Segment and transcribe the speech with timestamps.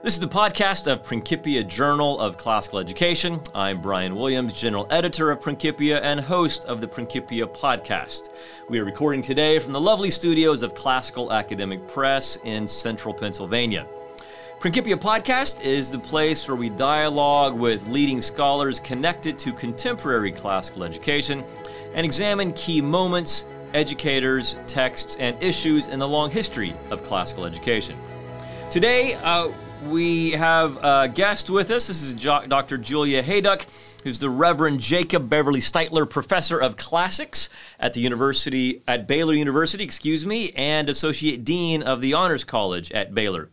[0.00, 3.40] This is the podcast of Principia Journal of Classical Education.
[3.52, 8.30] I'm Brian Williams, General Editor of Principia and host of the Principia podcast.
[8.68, 13.88] We are recording today from the lovely studios of Classical Academic Press in central Pennsylvania.
[14.60, 20.84] Principia Podcast is the place where we dialogue with leading scholars connected to contemporary classical
[20.84, 21.42] education
[21.94, 27.96] and examine key moments, educators, texts, and issues in the long history of classical education.
[28.70, 29.50] Today, uh,
[29.86, 31.86] we have a guest with us.
[31.86, 32.78] This is Dr.
[32.78, 33.66] Julia Hejduk,
[34.04, 39.84] who's the Reverend Jacob Beverly Stiteler Professor of Classics at the University at Baylor University,
[39.84, 43.48] excuse me, and Associate Dean of the Honors College at Baylor.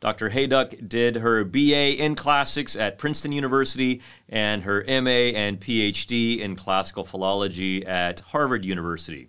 [0.00, 0.30] Dr.
[0.30, 6.56] Hejduk did her BA in Classics at Princeton University and her MA and PhD in
[6.56, 9.28] Classical Philology at Harvard University.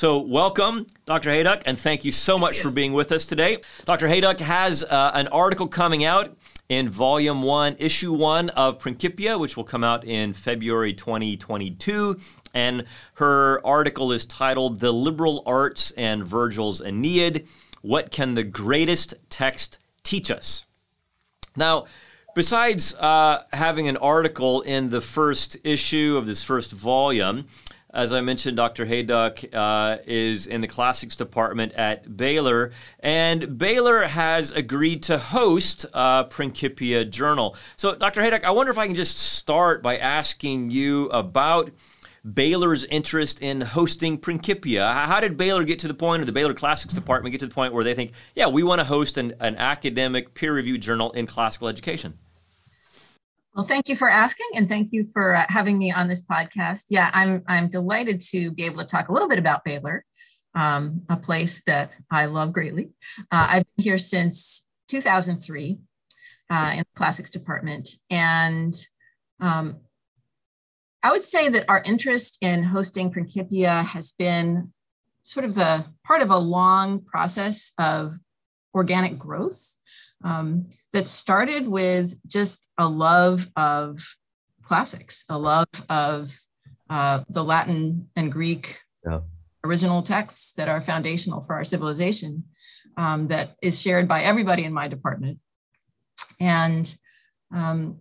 [0.00, 1.28] So, welcome, Dr.
[1.28, 3.58] Hejduk, and thank you so much for being with us today.
[3.84, 4.08] Dr.
[4.08, 6.34] Hejduk has uh, an article coming out
[6.70, 12.16] in Volume 1, Issue 1 of Principia, which will come out in February 2022.
[12.54, 12.84] And
[13.16, 17.46] her article is titled The Liberal Arts and Virgil's Aeneid
[17.82, 20.64] What Can the Greatest Text Teach Us?
[21.56, 21.84] Now,
[22.34, 27.44] besides uh, having an article in the first issue of this first volume,
[27.92, 28.86] as I mentioned, Dr.
[28.86, 35.86] Hejduk uh, is in the classics department at Baylor, and Baylor has agreed to host
[35.92, 37.56] uh, Principia Journal.
[37.76, 38.20] So, Dr.
[38.20, 41.70] Hejduk, I wonder if I can just start by asking you about
[42.34, 44.92] Baylor's interest in hosting Principia.
[44.92, 47.54] How did Baylor get to the point, or the Baylor Classics department get to the
[47.54, 51.26] point where they think, yeah, we want to host an, an academic peer-reviewed journal in
[51.26, 52.18] classical education?
[53.54, 56.84] Well, thank you for asking, and thank you for uh, having me on this podcast.
[56.88, 60.04] Yeah, I'm I'm delighted to be able to talk a little bit about Baylor,
[60.54, 62.90] um, a place that I love greatly.
[63.32, 65.78] Uh, I've been here since 2003
[66.48, 68.72] uh, in the classics department, and
[69.40, 69.78] um,
[71.02, 74.72] I would say that our interest in hosting Principia has been
[75.24, 78.14] sort of the part of a long process of
[78.74, 79.79] organic growth
[80.24, 84.16] um, that started with just a love of
[84.62, 86.38] classics, a love of
[86.88, 89.20] uh, the Latin and Greek yeah.
[89.64, 92.44] original texts that are foundational for our civilization,
[92.96, 95.38] um, that is shared by everybody in my department.
[96.38, 96.92] And
[97.54, 98.00] um,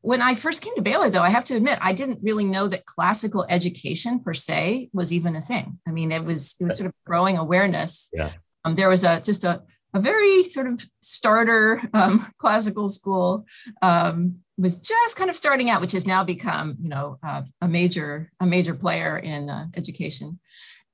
[0.00, 2.68] when I first came to Baylor, though, I have to admit I didn't really know
[2.68, 5.78] that classical education per se was even a thing.
[5.86, 8.08] I mean, it was it was sort of growing awareness.
[8.12, 8.32] Yeah.
[8.64, 9.62] Um, there was a just a
[9.98, 13.44] a very sort of starter um, classical school
[13.82, 17.68] um, was just kind of starting out, which has now become, you know, uh, a
[17.68, 20.38] major a major player in uh, education.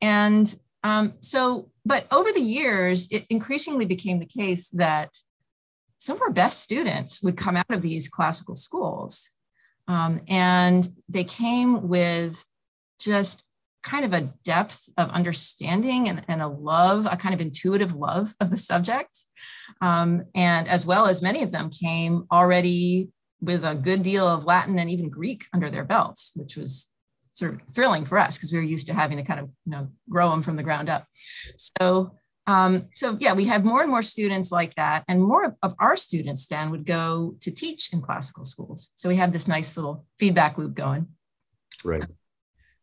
[0.00, 5.16] And um, so, but over the years, it increasingly became the case that
[5.98, 9.30] some of our best students would come out of these classical schools,
[9.88, 12.44] um, and they came with
[12.98, 13.44] just
[13.84, 18.34] kind of a depth of understanding and, and a love, a kind of intuitive love
[18.40, 19.20] of the subject.
[19.80, 24.46] Um, and as well as many of them came already with a good deal of
[24.46, 26.90] Latin and even Greek under their belts, which was
[27.32, 29.72] sort of thrilling for us because we were used to having to kind of you
[29.72, 31.04] know grow them from the ground up.
[31.80, 32.14] So
[32.46, 35.96] um, so yeah, we have more and more students like that, and more of our
[35.96, 38.92] students then would go to teach in classical schools.
[38.96, 41.08] So we have this nice little feedback loop going.
[41.84, 42.04] Right.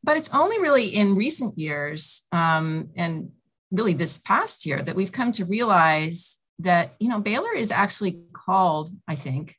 [0.03, 3.31] But it's only really in recent years um, and
[3.71, 8.21] really this past year that we've come to realize that, you know, Baylor is actually
[8.33, 9.55] called, I think,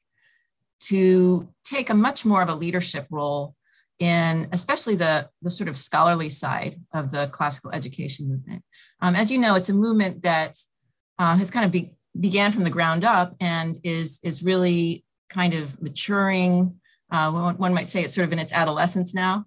[0.80, 3.54] to take a much more of a leadership role
[3.98, 8.64] in especially the, the sort of scholarly side of the classical education movement.
[9.00, 10.58] Um, as you know, it's a movement that
[11.18, 15.54] uh, has kind of be, began from the ground up and is, is really kind
[15.54, 16.80] of maturing.
[17.10, 19.44] Uh, one, one, might say it's sort of in its adolescence now.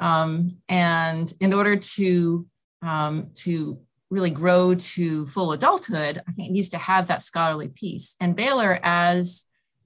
[0.00, 2.46] Um, and in order to,
[2.82, 3.78] um, to
[4.08, 8.16] really grow to full adulthood, I think it needs to have that scholarly piece.
[8.18, 9.44] And Baylor as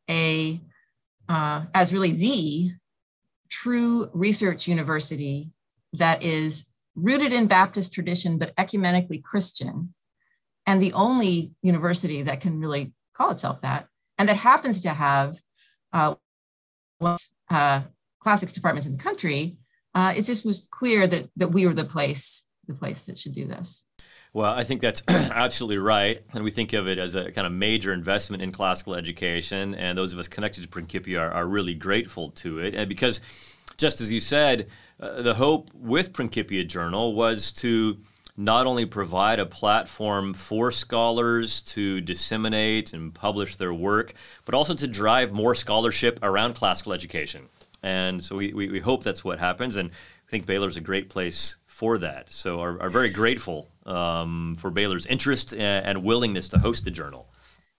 [0.09, 0.61] a,
[1.29, 2.71] uh, as really the
[3.51, 5.51] true research university
[5.95, 9.95] that is rooted in Baptist tradition, but ecumenically Christian,
[10.67, 15.37] and the only university that can really call itself that, and that happens to have
[15.93, 16.15] uh,
[17.51, 17.83] uh,
[18.21, 19.59] classics departments in the country,
[19.95, 23.35] uh, it just was clear that that we were the place the place that should
[23.35, 23.85] do this.
[24.33, 26.21] Well, I think that's absolutely right.
[26.33, 29.75] And we think of it as a kind of major investment in classical education.
[29.77, 32.75] And those of us connected to Principia are, are really grateful to it.
[32.75, 33.21] And because,
[33.77, 34.69] just as you said,
[34.99, 37.99] uh, the hope with Principia Journal was to
[38.37, 44.15] not only provide a platform for scholars to disseminate and publish their work,
[44.45, 47.49] but also to drive more scholarship around classical education.
[47.85, 49.77] And so we, we, we hope that's what happens.
[49.77, 52.31] And I think Baylor's a great place for that.
[52.31, 56.91] So are, are very grateful um, for Baylor's interest and, and willingness to host the
[56.91, 57.29] journal.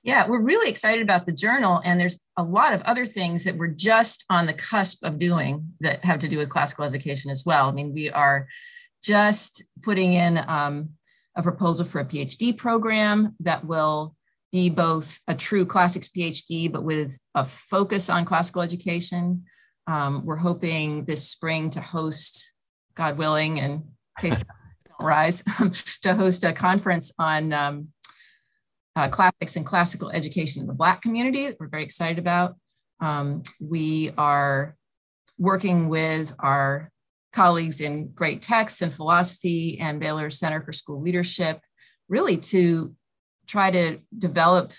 [0.04, 3.58] Yeah, we're really excited about the journal, and there's a lot of other things that
[3.58, 7.44] we're just on the cusp of doing that have to do with classical education as
[7.44, 7.68] well.
[7.68, 8.48] I mean, we are
[9.04, 10.90] just putting in um,
[11.36, 14.16] a proposal for a PhD program that will
[14.52, 19.46] be both a true classics PhD, but with a focus on classical education.
[19.88, 22.54] Um, we're hoping this spring to host,
[22.96, 23.84] God willing, and
[24.20, 24.38] case
[24.88, 25.44] don't rise,
[26.02, 27.88] to host a conference on um,
[28.96, 31.50] uh, classics and classical education in the Black community.
[31.60, 32.56] We're very excited about.
[33.00, 34.76] Um, we are
[35.38, 36.92] working with our
[37.34, 41.60] colleagues in great texts and philosophy and Baylor Center for School Leadership,
[42.08, 42.96] really to
[43.46, 44.72] try to develop,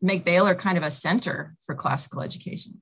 [0.00, 2.80] make Baylor kind of a center for classical education.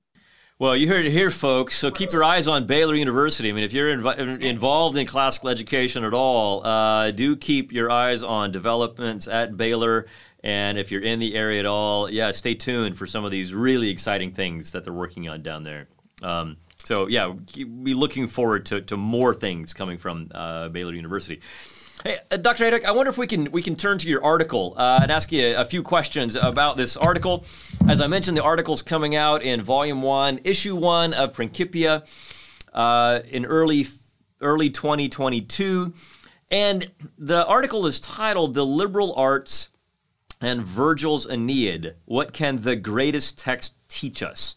[0.59, 1.77] Well, you heard it here, folks.
[1.77, 3.47] So keep your eyes on Baylor University.
[3.47, 7.89] I mean, if you're inv- involved in classical education at all, uh, do keep your
[7.89, 10.07] eyes on developments at Baylor.
[10.43, 13.53] And if you're in the area at all, yeah, stay tuned for some of these
[13.53, 15.87] really exciting things that they're working on down there.
[16.21, 21.39] Um, so yeah, be looking forward to, to more things coming from uh, Baylor University.
[22.01, 22.63] Hey, uh, Dr.
[22.63, 25.33] Hejduk, I wonder if we can we can turn to your article uh, and ask
[25.33, 27.43] you a, few questions about this article.
[27.89, 32.05] As I mentioned, the article's coming out in Volume One, Issue One of Principia,
[32.73, 33.85] uh, in early
[34.39, 35.93] early 2022,
[36.49, 39.67] and the article is titled "The Liberal Arts
[40.39, 41.95] and Virgil's Aeneid.
[42.05, 44.55] What can the greatest text teach us?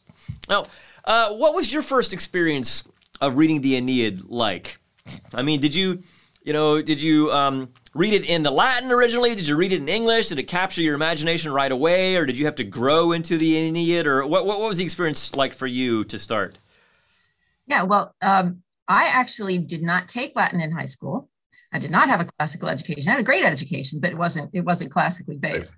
[0.49, 0.67] Now,
[1.05, 2.85] uh, what was your first experience
[3.21, 4.79] of reading the Aeneid like?
[5.35, 6.05] I mean, did you,
[6.45, 9.35] you know, did you um, read it in the Latin originally?
[9.35, 10.29] Did you read it in English?
[10.29, 13.57] Did it capture your imagination right away, or did you have to grow into the
[13.57, 14.07] Aeneid?
[14.07, 16.59] Or what, what was the experience like for you to start?
[17.67, 21.29] Yeah, well, um, I actually did not take Latin in high school.
[21.73, 23.09] I did not have a classical education.
[23.09, 25.75] I had a great education, but it wasn't it wasn't classically based.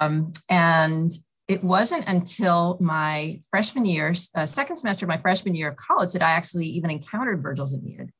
[0.00, 1.10] Um, and
[1.46, 6.12] it wasn't until my freshman year, uh, second semester of my freshman year of college,
[6.12, 8.10] that I actually even encountered Virgil's Aeneid.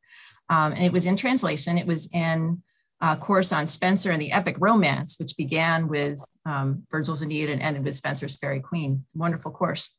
[0.50, 1.78] Um, and it was in translation.
[1.78, 2.62] It was in
[3.00, 7.62] a course on Spenser and the epic romance, which began with um, Virgil's Aeneid and
[7.62, 9.04] ended with Spenser's Faerie Queene.
[9.14, 9.96] Wonderful course.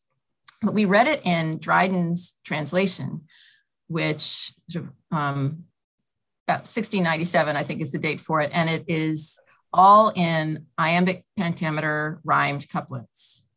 [0.62, 3.21] But we read it in Dryden's translation,
[3.88, 4.53] which
[5.12, 5.63] um,
[6.45, 8.51] 1697, I think is the date for it.
[8.53, 9.39] And it is
[9.74, 13.48] all in iambic pentameter rhymed couplets.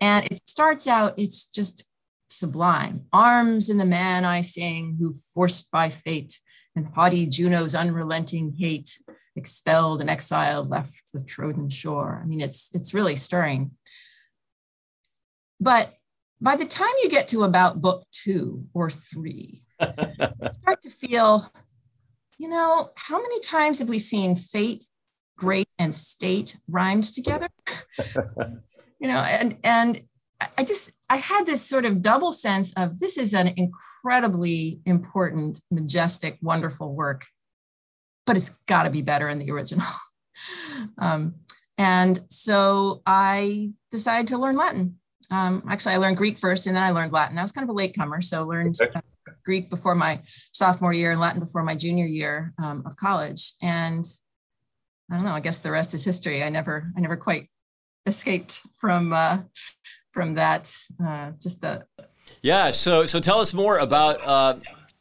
[0.00, 1.84] And it starts out, it's just
[2.30, 3.06] sublime.
[3.12, 6.38] Arms in the man I sing, who forced by fate
[6.76, 8.98] and haughty Juno's unrelenting hate,
[9.36, 12.20] expelled and exiled, left the Trojan shore.
[12.22, 13.72] I mean, it's it's really stirring.
[15.60, 15.92] But
[16.40, 19.62] by the time you get to about book two or three,
[20.50, 21.50] start to feel
[22.40, 24.86] you know, how many times have we seen fate,
[25.36, 27.50] great, and state rhymed together?
[28.98, 30.00] you know, and and
[30.56, 35.60] I just I had this sort of double sense of this is an incredibly important,
[35.70, 37.26] majestic, wonderful work,
[38.26, 39.86] but it's got to be better in the original.
[40.98, 41.34] um,
[41.76, 44.96] and so I decided to learn Latin.
[45.30, 47.38] Um, actually, I learned Greek first, and then I learned Latin.
[47.38, 49.00] I was kind of a latecomer, so learned uh,
[49.44, 50.20] Greek before my
[50.52, 53.54] sophomore year and Latin before my junior year um, of college.
[53.62, 54.04] And
[55.10, 55.34] I don't know.
[55.34, 56.42] I guess the rest is history.
[56.42, 57.48] I never, I never quite
[58.06, 59.38] escaped from uh,
[60.10, 60.74] from that.
[61.02, 61.86] Uh, just the
[62.42, 62.70] yeah.
[62.70, 64.20] So, so tell us more about.
[64.22, 64.54] Uh,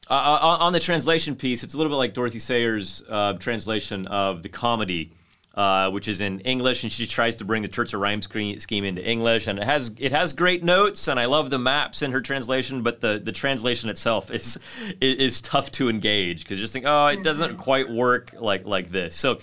[0.09, 4.07] uh, uh on the translation piece, it's a little bit like Dorothy Sayers' uh, translation
[4.07, 5.11] of the comedy
[5.55, 9.05] uh, which is in English, and she tries to bring the terza rima scheme into
[9.05, 12.21] English, and it has it has great notes, and I love the maps in her
[12.21, 14.57] translation, but the, the translation itself is
[15.01, 17.61] is tough to engage because you just think, oh, it doesn't mm-hmm.
[17.61, 19.15] quite work like like this.
[19.15, 19.39] So.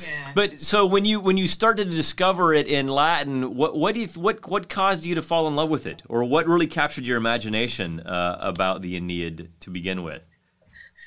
[0.00, 0.32] Yeah.
[0.34, 4.00] But so when you when you started to discover it in Latin, what what do
[4.00, 7.04] you what what caused you to fall in love with it, or what really captured
[7.04, 10.22] your imagination uh, about the Aeneid to begin with?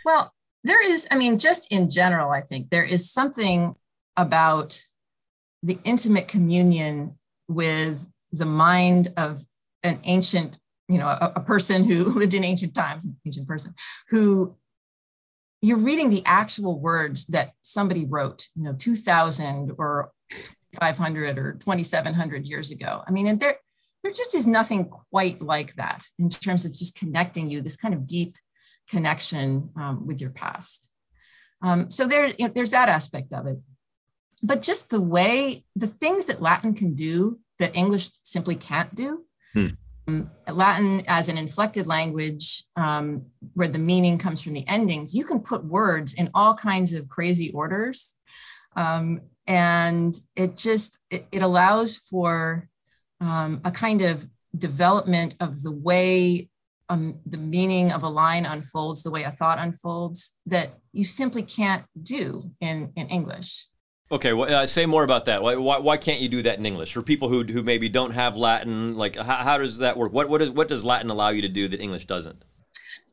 [0.05, 0.33] Well,
[0.63, 3.75] there is, I mean, just in general, I think there is something
[4.15, 4.81] about
[5.61, 9.43] the intimate communion with the mind of
[9.83, 13.73] an ancient, you know, a, a person who lived in ancient times, an ancient person,
[14.09, 14.55] who
[15.63, 20.11] you're reading the actual words that somebody wrote, you know, 2000 or
[20.77, 23.01] 500 or 2700 years ago.
[23.07, 23.55] I mean, and there,
[24.03, 27.93] there just is nothing quite like that in terms of just connecting you, this kind
[27.93, 28.35] of deep
[28.89, 30.91] connection um, with your past.
[31.61, 33.57] Um, so there, you know, there's that aspect of it.
[34.43, 39.23] But just the way, the things that Latin can do that English simply can't do.
[39.53, 39.67] Hmm.
[40.07, 45.23] Um, Latin as an inflected language, um, where the meaning comes from the endings, you
[45.23, 48.15] can put words in all kinds of crazy orders.
[48.75, 52.69] Um, and it just, it, it allows for
[53.21, 56.49] um, a kind of development of the way
[56.89, 61.41] um, the meaning of a line unfolds, the way a thought unfolds, that you simply
[61.41, 63.67] can't do in, in English.
[64.11, 65.41] Okay, well, uh, say more about that.
[65.41, 68.11] Why, why, why, can't you do that in English for people who, who maybe don't
[68.11, 68.95] have Latin?
[68.95, 70.13] Like, how, how does that work?
[70.13, 72.43] What what, is, what does Latin allow you to do that English doesn't?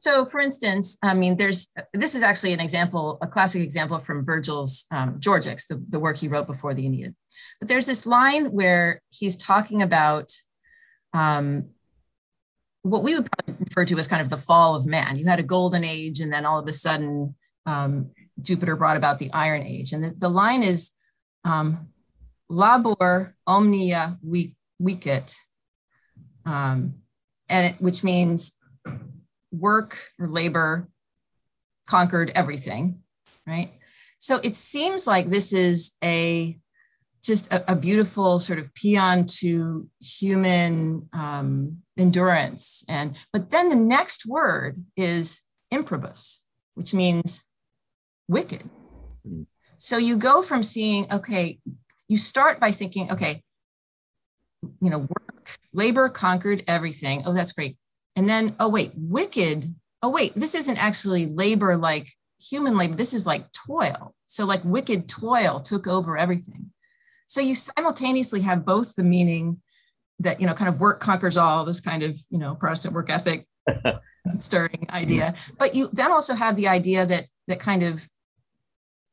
[0.00, 4.24] So, for instance, I mean, there's this is actually an example, a classic example from
[4.24, 7.14] Virgil's um, Georgics, the, the work he wrote before the Aeneid.
[7.60, 10.32] But there's this line where he's talking about
[11.12, 11.66] um,
[12.82, 15.18] what we would refer to as kind of the fall of man.
[15.18, 17.34] You had a golden age, and then all of a sudden,
[17.66, 18.10] um,
[18.42, 19.92] Jupiter brought about the Iron Age.
[19.92, 20.90] And the, the line is
[21.44, 21.88] um,
[22.48, 25.34] labor omnia vicit,
[26.44, 26.94] um,
[27.48, 28.54] and it, which means
[29.52, 30.88] work or labor
[31.86, 33.02] conquered everything,
[33.46, 33.72] right?
[34.18, 36.58] So it seems like this is a
[37.22, 42.84] just a, a beautiful sort of paean to human um, endurance.
[42.88, 46.44] And but then the next word is improbus,
[46.74, 47.44] which means
[48.30, 48.62] wicked.
[49.28, 49.46] Mm.
[49.76, 51.58] So you go from seeing, okay,
[52.08, 53.42] you start by thinking, okay,
[54.80, 57.22] you know, work, labor conquered everything.
[57.26, 57.76] Oh, that's great.
[58.16, 59.74] And then, oh, wait, wicked.
[60.02, 62.08] Oh, wait, this isn't actually labor like
[62.40, 62.94] human labor.
[62.94, 64.14] This is like toil.
[64.26, 66.72] So, like, wicked toil took over everything.
[67.26, 69.60] So, you simultaneously have both the meaning
[70.18, 73.10] that, you know, kind of work conquers all, this kind of, you know, Protestant work
[73.10, 73.46] ethic
[74.38, 75.34] stirring idea.
[75.58, 78.06] But you then also have the idea that, that kind of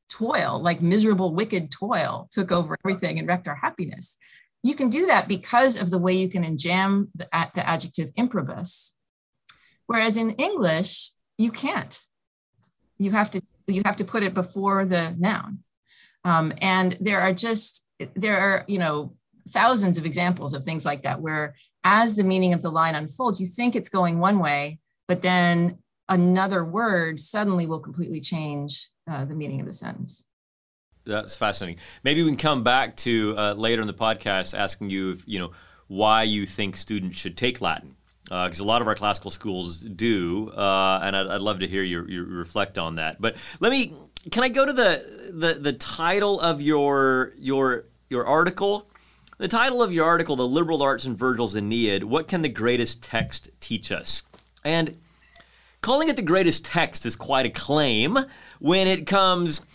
[0.10, 4.18] toil, like miserable, wicked toil, took over everything and wrecked our happiness.
[4.64, 8.98] You can do that because of the way you can enjamb the, the adjective improbus.
[9.86, 12.00] Whereas in English, you can't.
[12.98, 15.60] You have to you have to put it before the noun.
[16.24, 19.16] Um, and there are just there are you know
[19.50, 23.40] thousands of examples of things like that where as the meaning of the line unfolds,
[23.40, 25.78] you think it's going one way, but then
[26.10, 30.26] another word suddenly will completely change uh, the meaning of the sentence.
[31.06, 31.82] That's fascinating.
[32.04, 35.40] Maybe we can come back to uh, later in the podcast asking you, if, you
[35.40, 35.52] know,
[35.88, 37.96] why you think students should take Latin,
[38.26, 41.68] because uh, a lot of our classical schools do, uh, and I'd, I'd, love to
[41.68, 43.22] hear you, reflect on that.
[43.22, 43.94] But let me,
[44.32, 48.90] can I go to the the, the title of your your your article?
[49.38, 53.02] The title of your article, "The Liberal Arts in Virgil's Aeneid: What Can the Greatest
[53.02, 54.24] Text Teach Us?"
[54.66, 54.98] And
[55.88, 58.20] calling it the greatest text is quite a claim
[58.60, 59.66] when it comes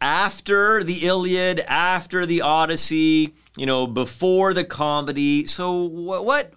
[0.00, 5.46] after the Iliad, after the Odyssey, you know, before the comedy.
[5.46, 6.54] So, what, what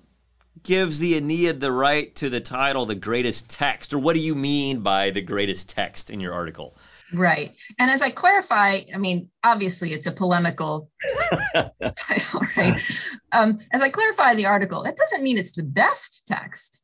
[0.64, 3.94] gives the Aeneid the right to the title, the greatest text?
[3.94, 6.76] Or what do you mean by the greatest text in your article?
[7.14, 7.52] Right.
[7.78, 10.90] And as I clarify, I mean, obviously it's a polemical
[11.84, 12.82] title, right?
[13.32, 16.83] Um, as I clarify the article, that doesn't mean it's the best text,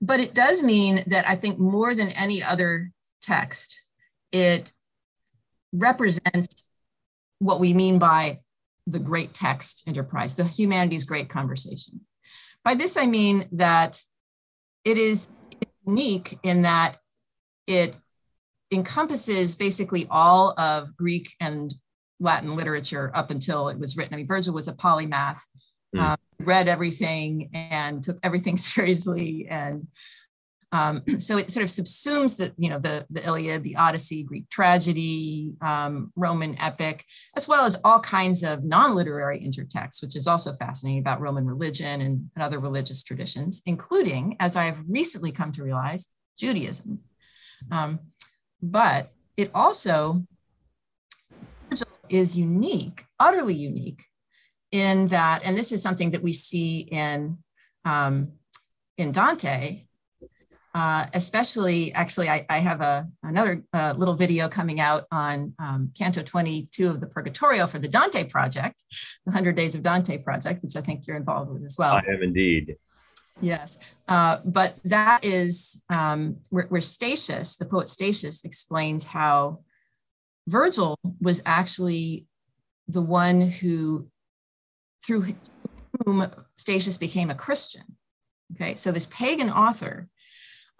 [0.00, 2.90] but it does mean that I think more than any other
[3.20, 3.84] text,
[4.32, 4.72] it
[5.72, 6.64] represents
[7.38, 8.40] what we mean by
[8.86, 12.00] the great text enterprise, the humanities great conversation.
[12.64, 14.02] By this, I mean that
[14.84, 15.28] it is
[15.86, 16.96] unique in that
[17.66, 17.96] it
[18.72, 21.74] encompasses basically all of Greek and
[22.20, 24.14] Latin literature up until it was written.
[24.14, 25.40] I mean, Virgil was a polymath,
[25.94, 26.00] mm.
[26.00, 29.86] um, read everything and took everything seriously and
[30.72, 34.48] um, so it sort of subsumes the, you know, the, the Iliad, the Odyssey, Greek
[34.50, 37.04] tragedy, um, Roman epic,
[37.36, 42.00] as well as all kinds of non-literary intertexts, which is also fascinating about Roman religion
[42.00, 47.00] and, and other religious traditions, including, as I have recently come to realize, Judaism.
[47.70, 48.00] Um,
[48.62, 50.24] but it also
[52.08, 54.04] is unique, utterly unique,
[54.72, 57.38] in that, and this is something that we see in
[57.84, 58.32] um,
[58.96, 59.86] in Dante,
[60.74, 65.92] uh, especially actually I, I have a another uh, little video coming out on um,
[65.96, 68.84] Canto 22 of the Purgatorio for the Dante project,
[69.24, 71.94] the 100 Days of Dante project, which I think you're involved with as well.
[71.94, 72.76] I am indeed.
[73.40, 79.60] Yes, uh, but that is um, where, where Statius, the poet Statius, explains how
[80.46, 82.26] Virgil was actually
[82.86, 84.09] the one who,
[85.04, 85.34] through
[86.04, 87.96] whom Statius became a Christian.
[88.54, 90.08] Okay, so this pagan author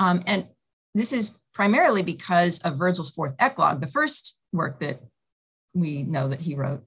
[0.01, 0.49] um, and
[0.95, 5.01] this is primarily because of Virgil's fourth eclogue, the first work that
[5.75, 6.83] we know that he wrote,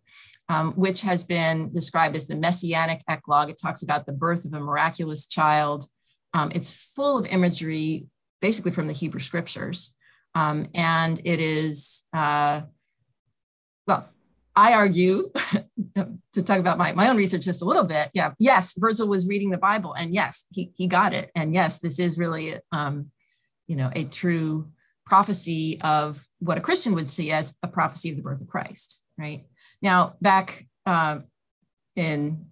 [0.50, 3.50] um, which has been described as the messianic eclogue.
[3.50, 5.88] It talks about the birth of a miraculous child.
[6.34, 8.08] Um, it's full of imagery,
[8.42, 9.96] basically from the Hebrew scriptures.
[10.36, 12.62] Um, and it is, uh,
[13.88, 14.10] well,
[14.56, 15.32] I argue
[16.34, 18.10] to talk about my, my own research just a little bit.
[18.14, 21.32] Yeah, yes, Virgil was reading the Bible, and yes, he, he got it.
[21.36, 23.12] And yes, this is really, um,
[23.68, 24.70] you know, a true
[25.06, 29.04] prophecy of what a Christian would see as a prophecy of the birth of Christ,
[29.18, 29.46] right?
[29.82, 31.20] Now, back uh,
[31.96, 32.48] in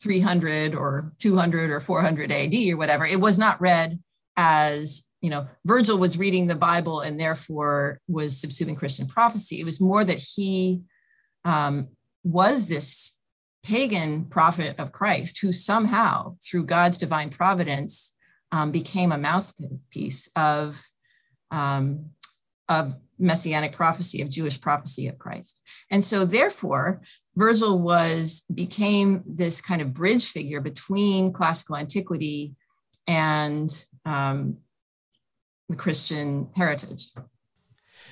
[0.00, 3.98] 300 or 200 or 400 AD or whatever, it was not read
[4.36, 9.60] as, you know, Virgil was reading the Bible and therefore was subsuming Christian prophecy.
[9.60, 10.82] It was more that he
[11.44, 11.88] um,
[12.24, 13.18] was this
[13.62, 18.16] pagan prophet of Christ who somehow, through God's divine providence,
[18.52, 20.82] um, became a mouthpiece of,
[21.50, 22.10] um,
[22.68, 25.60] of messianic prophecy, of Jewish prophecy of Christ.
[25.90, 27.02] And so, therefore,
[27.36, 32.54] Virgil was became this kind of bridge figure between classical antiquity
[33.06, 33.70] and
[34.04, 34.58] um,
[35.68, 37.10] the Christian heritage.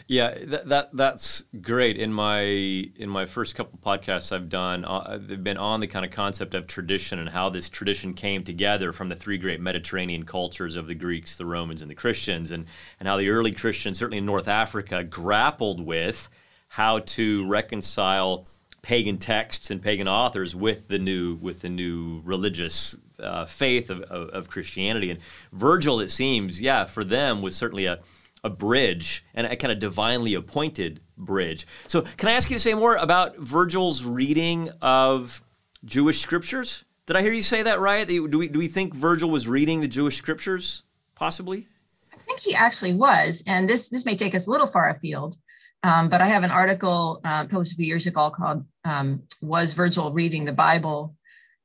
[0.08, 1.96] Yeah, that, that that's great.
[1.96, 6.04] In my in my first couple podcasts I've done, uh, they've been on the kind
[6.04, 10.24] of concept of tradition and how this tradition came together from the three great Mediterranean
[10.24, 12.66] cultures of the Greeks, the Romans, and the Christians, and
[13.00, 16.28] and how the early Christians, certainly in North Africa, grappled with
[16.68, 18.46] how to reconcile
[18.82, 24.02] pagan texts and pagan authors with the new with the new religious uh, faith of,
[24.02, 25.10] of, of Christianity.
[25.10, 25.18] And
[25.52, 27.98] Virgil, it seems, yeah, for them was certainly a
[28.46, 31.66] a bridge and a kind of divinely appointed bridge.
[31.88, 35.42] So, can I ask you to say more about Virgil's reading of
[35.84, 36.84] Jewish scriptures?
[37.06, 38.06] Did I hear you say that right?
[38.06, 40.82] Do we, do we think Virgil was reading the Jewish scriptures,
[41.14, 41.66] possibly?
[42.12, 43.42] I think he actually was.
[43.46, 45.36] And this, this may take us a little far afield,
[45.82, 49.72] um, but I have an article uh, published a few years ago called um, Was
[49.72, 51.14] Virgil Reading the Bible?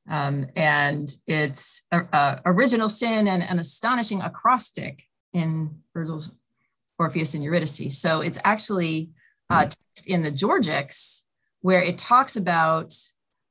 [0.08, 6.41] Um, and it's a, a original sin and an astonishing acrostic in Virgil's
[6.98, 7.98] Orpheus and Eurydice.
[7.98, 9.10] So it's actually
[9.50, 9.68] uh,
[10.06, 11.24] in the Georgics
[11.60, 12.94] where it talks about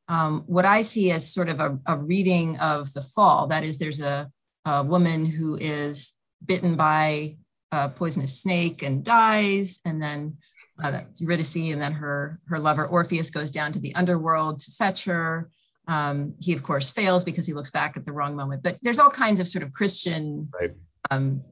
[0.07, 3.47] um, what I see as sort of a, a, reading of the fall.
[3.47, 4.29] That is, there's a,
[4.65, 6.13] a woman who is
[6.45, 7.37] bitten by
[7.71, 10.37] a poisonous snake and dies, and then
[10.83, 15.05] uh, Eurydice, and then her her lover Orpheus goes down to the underworld to fetch
[15.05, 15.49] her.
[15.87, 18.63] Um, he of course fails because he looks back at the wrong moment.
[18.63, 20.73] But there's all kinds of sort of Christian, right.
[21.09, 21.43] um,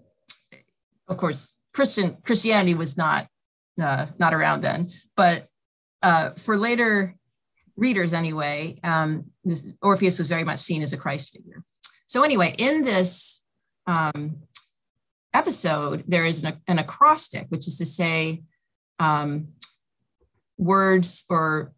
[1.08, 3.28] of course, Christian Christianity was not
[3.82, 5.48] uh, not around then, but
[6.02, 7.16] uh, for later
[7.76, 11.64] readers anyway, um, this, Orpheus was very much seen as a Christ figure.
[12.06, 13.44] So anyway, in this
[13.88, 14.44] um,
[15.34, 18.44] episode, there is an, an, acrostic, which is to say
[19.00, 19.50] um,
[20.58, 21.72] words or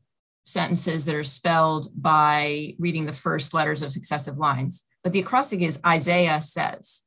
[0.46, 4.84] sentences that are spelled by reading the first letters of successive lines.
[5.04, 7.02] But the acrostic is Isaiah says,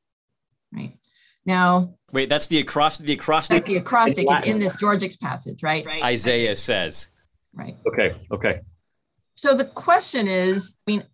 [0.72, 0.96] right?
[1.46, 3.06] Now, wait, that's the acrostic.
[3.06, 3.56] The acrostic.
[3.56, 5.84] That's the acrostic is in this Georgics passage, right?
[5.84, 6.02] right.
[6.02, 7.08] Isaiah says.
[7.52, 7.76] Right.
[7.86, 8.14] Okay.
[8.32, 8.60] Okay.
[9.36, 11.04] So the question is, I mean,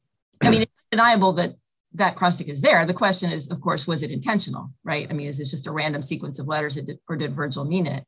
[0.42, 1.54] I mean, it's undeniable that
[1.94, 2.86] that acrostic is there.
[2.86, 5.06] The question is, of course, was it intentional, right?
[5.10, 8.04] I mean, is this just a random sequence of letters, or did Virgil mean it?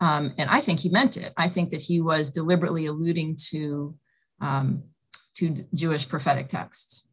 [0.00, 1.32] Um, and I think he meant it.
[1.36, 3.96] I think that he was deliberately alluding to
[4.40, 4.84] um,
[5.34, 7.07] to Jewish prophetic texts.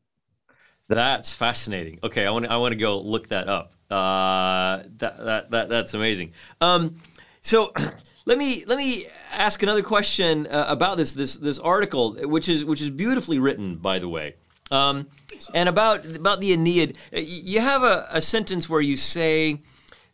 [0.88, 2.00] That's fascinating.
[2.04, 3.74] Okay, I want I want to go look that up.
[3.90, 6.34] Uh, that, that, that, that's amazing.
[6.60, 6.96] Um,
[7.42, 7.72] so
[8.26, 12.66] let me let me ask another question uh, about this this this article, which is
[12.66, 14.36] which is beautifully written, by the way,
[14.72, 15.08] um,
[15.54, 16.98] and about about the Aeneid.
[17.14, 19.60] Uh, you have a, a sentence where you say.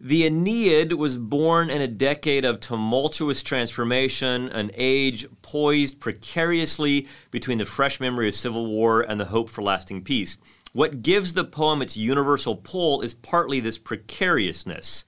[0.04, 7.60] The Aeneid was born in a decade of tumultuous transformation, an age poised precariously between
[7.60, 10.40] the fresh memory of civil war and the hope for lasting peace.
[10.74, 15.06] What gives the poem its universal pull is partly this precariousness.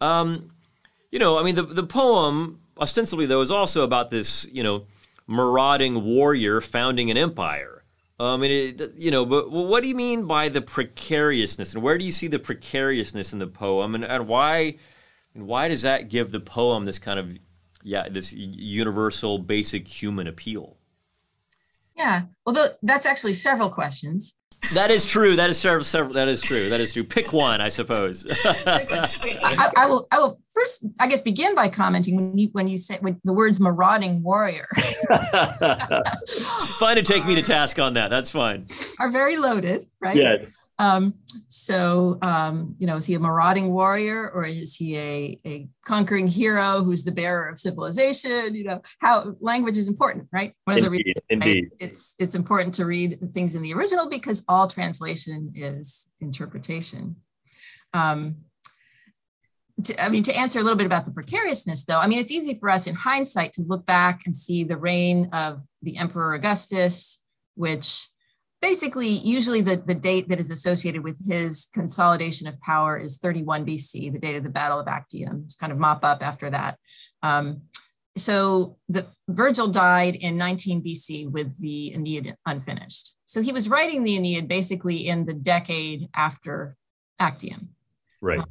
[0.00, 0.52] Um,
[1.10, 4.86] you know, I mean, the, the poem, ostensibly, though, is also about this, you know,
[5.26, 7.82] marauding warrior founding an empire.
[8.20, 12.04] I mean, you know, but what do you mean by the precariousness, and where do
[12.04, 14.76] you see the precariousness in the poem, and, and why,
[15.34, 17.36] and why does that give the poem this kind of,
[17.82, 20.76] yeah, this universal, basic human appeal?
[21.96, 24.36] Yeah, well, that's actually several questions.
[24.72, 25.36] That is true.
[25.36, 26.14] That is several, several.
[26.14, 26.68] That is true.
[26.68, 27.04] That is true.
[27.04, 28.26] Pick one, I suppose.
[28.66, 30.06] I, I, will.
[30.10, 33.32] I will first, I guess, begin by commenting when you when you say when the
[33.32, 34.68] words "marauding warrior."
[36.78, 38.10] fine to take me to task on that.
[38.10, 38.66] That's fine.
[38.98, 40.16] Are very loaded, right?
[40.16, 40.56] Yes.
[40.78, 41.14] Um,
[41.48, 46.26] so, um, you know, is he a marauding warrior or is he a, a conquering
[46.26, 48.54] hero who's the bearer of civilization?
[48.54, 50.52] You know, how language is important, right?
[50.64, 51.68] One of indeed, the reasons indeed.
[51.78, 57.16] it's it's important to read things in the original because all translation is interpretation.
[57.92, 58.36] Um,
[59.84, 62.30] to, I mean, to answer a little bit about the precariousness, though, I mean, it's
[62.30, 66.34] easy for us in hindsight to look back and see the reign of the Emperor
[66.34, 67.22] Augustus,
[67.54, 68.08] which
[68.64, 73.66] basically, usually the, the date that is associated with his consolidation of power is 31
[73.66, 75.42] BC, the date of the Battle of Actium.
[75.44, 76.78] It's kind of mop up after that.
[77.22, 77.60] Um,
[78.16, 83.16] so the Virgil died in 19 BC with the Aeneid unfinished.
[83.26, 86.74] So he was writing the Aeneid basically in the decade after
[87.18, 87.68] Actium.
[88.22, 88.38] Right.
[88.38, 88.46] Um,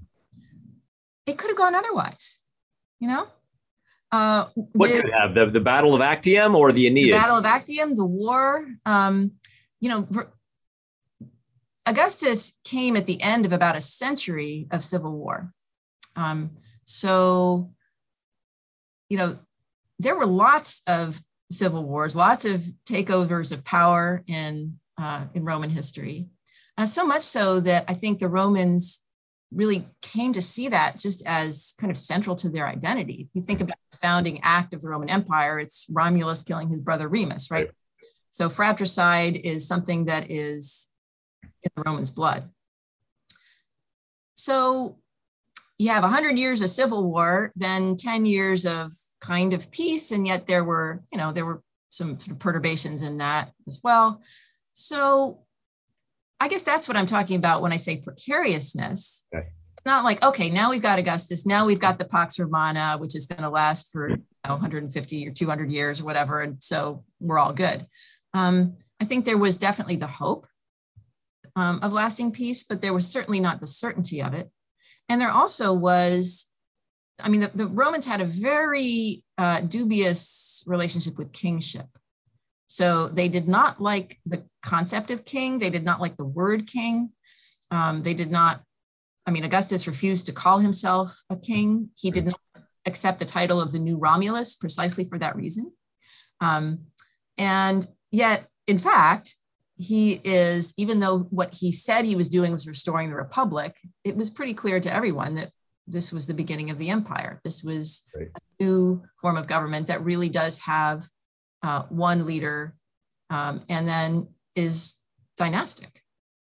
[1.25, 2.39] it could have gone otherwise,
[2.99, 3.29] you know?
[4.11, 7.05] Uh, what could have the, the Battle of Actium or the Aeneid?
[7.05, 8.67] The Battle of Actium, the war.
[8.85, 9.31] Um,
[9.83, 10.07] you know,
[11.85, 15.51] Augustus came at the end of about a century of civil war.
[16.15, 16.51] Um,
[16.85, 17.73] so,
[19.09, 19.37] you know,
[19.99, 21.19] there were lots of
[21.51, 26.27] civil wars, lots of takeovers of power in uh, in Roman history,
[26.77, 29.01] uh, so much so that I think the Romans
[29.51, 33.27] really came to see that just as kind of central to their identity.
[33.27, 36.79] If you think about the founding act of the Roman Empire, it's Romulus killing his
[36.79, 37.65] brother Remus, right?
[37.65, 37.71] right.
[38.33, 40.87] So fratricide is something that is
[41.43, 42.49] in the Romans' blood.
[44.33, 44.97] So
[45.77, 48.91] you have 100 years of civil war, then 10 years of
[49.21, 53.03] kind of peace, and yet there were, you know, there were some sort of perturbations
[53.03, 54.23] in that as well.
[54.71, 55.43] So
[56.39, 59.27] I guess that's what I'm talking about when I say precariousness.
[59.33, 59.45] Okay.
[59.73, 63.15] It's not like, okay, now we've got Augustus, now we've got the Pax Romana, which
[63.15, 66.41] is going to last for you know, 150 or 200 years or whatever.
[66.41, 67.85] And so we're all good.
[68.33, 70.47] Um, I think there was definitely the hope
[71.55, 74.49] um, of lasting peace, but there was certainly not the certainty of it.
[75.09, 76.47] And there also was,
[77.19, 81.85] I mean, the, the Romans had a very uh, dubious relationship with kingship.
[82.67, 85.59] So they did not like the concept of king.
[85.59, 87.09] They did not like the word king.
[87.69, 88.63] Um, they did not,
[89.27, 91.89] I mean, Augustus refused to call himself a king.
[91.95, 92.39] He did not
[92.85, 95.71] accept the title of the new Romulus precisely for that reason.
[96.41, 96.85] Um,
[97.37, 99.35] and yet, in fact,
[99.75, 104.15] he is, even though what he said he was doing was restoring the republic, it
[104.15, 105.49] was pretty clear to everyone that
[105.87, 107.41] this was the beginning of the empire.
[107.43, 108.29] This was right.
[108.35, 111.03] a new form of government that really does have
[111.63, 112.75] uh, one leader,
[113.29, 114.95] um, and then is
[115.35, 116.01] dynastic,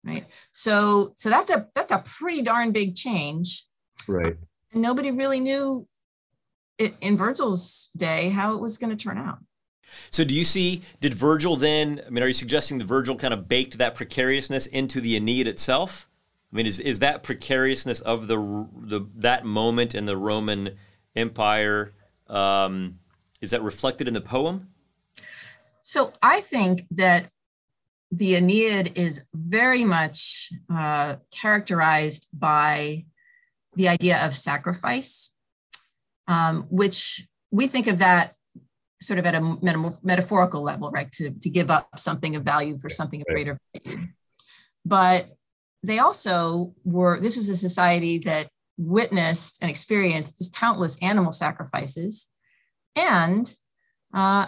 [0.04, 0.26] right?
[0.50, 3.66] So so that's a that's a pretty darn big change,
[4.08, 4.36] right?
[4.72, 5.86] And nobody really knew
[6.78, 9.38] it, in Virgil's day how it was going to turn out.
[10.10, 10.82] So do you see?
[11.00, 12.00] Did Virgil then?
[12.06, 15.48] I mean, are you suggesting that Virgil kind of baked that precariousness into the Aeneid
[15.48, 16.08] itself?
[16.52, 20.76] I mean, is is that precariousness of the the that moment in the Roman
[21.16, 21.92] Empire?
[22.28, 23.00] Um,
[23.40, 24.68] is that reflected in the poem?
[25.82, 27.30] So I think that
[28.10, 33.04] the Aeneid is very much uh, characterized by
[33.74, 35.32] the idea of sacrifice,
[36.28, 38.34] um, which we think of that
[39.00, 41.10] sort of at a metaphorical level, right?
[41.12, 44.08] To, to give up something of value for something of greater value.
[44.84, 45.26] But
[45.82, 52.28] they also were, this was a society that witnessed and experienced just countless animal sacrifices
[52.96, 53.54] and
[54.12, 54.46] uh,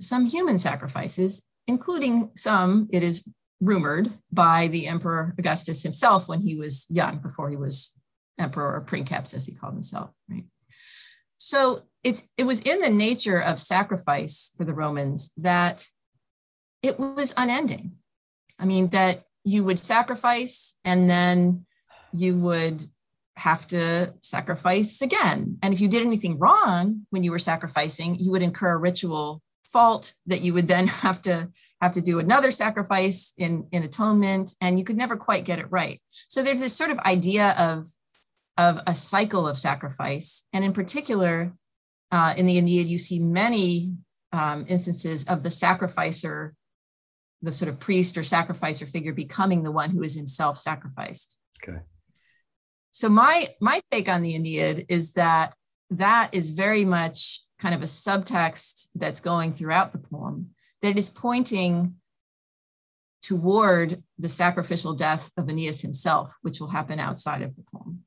[0.00, 3.26] some human sacrifices, including some, it is
[3.60, 7.92] rumored, by the Emperor Augustus himself when he was young, before he was
[8.38, 10.44] emperor or princeps, as he called himself, right?
[11.36, 15.86] So it's it was in the nature of sacrifice for the Romans that
[16.82, 17.92] it was unending.
[18.58, 21.66] I mean, that you would sacrifice and then
[22.12, 22.84] you would
[23.36, 25.58] have to sacrifice again.
[25.62, 29.42] And if you did anything wrong when you were sacrificing, you would incur a ritual
[29.66, 31.48] fault that you would then have to
[31.80, 35.70] have to do another sacrifice in in atonement and you could never quite get it
[35.70, 37.86] right so there's this sort of idea of
[38.56, 40.46] of a cycle of sacrifice.
[40.52, 41.52] And in particular
[42.10, 43.94] uh, in the aeneid you see many
[44.32, 46.54] um, instances of the sacrificer
[47.42, 51.38] the sort of priest or sacrificer figure becoming the one who is himself sacrificed.
[51.62, 51.78] Okay.
[52.92, 55.54] So my my take on the aeneid is that
[55.90, 60.50] that is very much kind of a subtext that's going throughout the poem
[60.82, 61.94] that it is pointing
[63.22, 68.04] toward the sacrificial death of Aeneas himself, which will happen outside of the poem.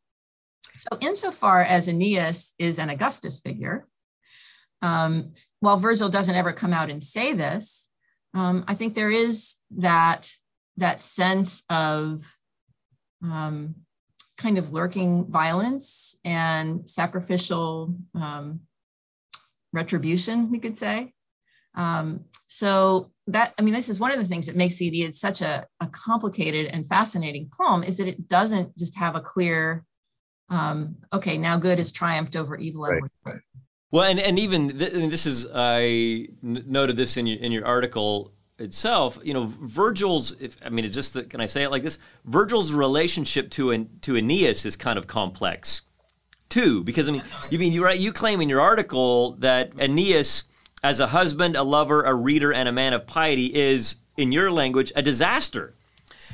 [0.79, 3.85] So, insofar as Aeneas is an Augustus figure,
[4.81, 7.89] um, while Virgil doesn't ever come out and say this,
[8.33, 10.31] um, I think there is that,
[10.77, 12.21] that sense of
[13.21, 13.75] um,
[14.37, 18.61] kind of lurking violence and sacrificial um,
[19.73, 21.13] retribution, we could say.
[21.75, 25.15] Um, so that I mean, this is one of the things that makes the Aeneid
[25.15, 29.85] such a, a complicated and fascinating poem is that it doesn't just have a clear,
[30.49, 32.83] um, okay, now good has triumphed over evil.
[32.83, 33.01] Right.
[33.91, 37.39] Well, and, and even th- I mean, this is I n- noted this in your
[37.39, 39.17] in your article itself.
[39.23, 40.35] You know, Virgil's.
[40.39, 41.97] If, I mean, it's just the, can I say it like this?
[42.25, 45.83] Virgil's relationship to an, to Aeneas is kind of complex,
[46.49, 47.99] too, because I mean, you mean you right?
[47.99, 50.43] You claim in your article that Aeneas
[50.83, 54.51] as a husband, a lover, a reader, and a man of piety is, in your
[54.51, 55.73] language, a disaster.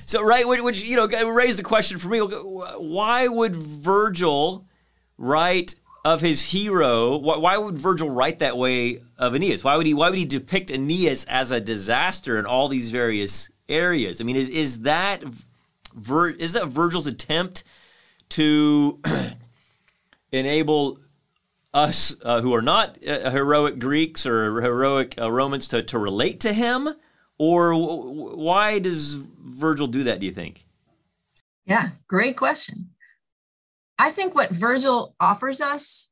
[0.05, 4.65] So, right, which, you know, raised the question for me: Why would Virgil
[5.17, 7.17] write of his hero?
[7.17, 9.63] Why would Virgil write that way of Aeneas?
[9.63, 9.93] Why would he?
[9.93, 14.21] Why would he depict Aeneas as a disaster in all these various areas?
[14.21, 17.63] I mean, is is that is that Virgil's attempt
[18.29, 19.01] to
[20.31, 20.99] enable
[21.73, 26.39] us uh, who are not uh, heroic Greeks or heroic uh, Romans to, to relate
[26.41, 26.89] to him?
[27.37, 30.65] Or w- why does Virgil do that, do you think?
[31.65, 32.91] Yeah, great question.
[33.97, 36.11] I think what Virgil offers us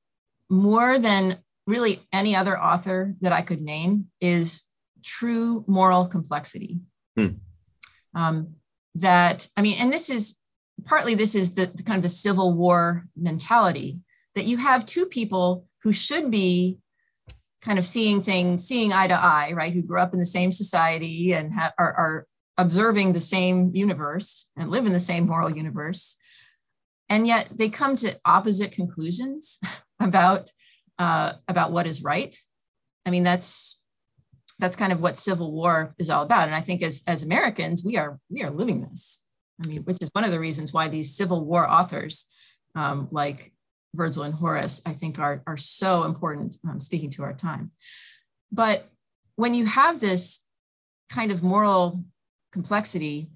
[0.50, 4.64] more than really any other author that I could name is
[5.04, 6.80] true moral complexity.
[7.18, 7.28] Hmm.
[8.16, 8.56] Um,
[8.96, 10.38] that, I mean, and this is
[10.86, 14.00] partly this is the, the kind of the Civil War mentality
[14.36, 16.80] that you have two people who should be
[17.64, 19.74] kind of seeing things, seeing eye to eye, right?
[19.74, 24.50] Who grew up in the same society and ha- are, are observing the same universe
[24.58, 26.18] and live in the same moral universe.
[27.10, 29.60] And yet they come to opposite conclusions
[30.00, 30.52] about,
[31.00, 32.38] uh, about what is right.
[33.06, 33.80] I mean, that's
[34.60, 36.48] that's kind of what civil war is all about.
[36.48, 39.26] And I think as, as Americans, we are we are living this.
[39.62, 42.28] I mean, which is one of the reasons why these civil war authors
[42.76, 43.53] um, like
[43.94, 47.72] Virgil and Horace, I think are, are so important um, speaking to our time.
[48.52, 48.86] But
[49.36, 50.42] when you have this
[51.10, 52.04] kind of moral
[52.52, 53.30] complexity,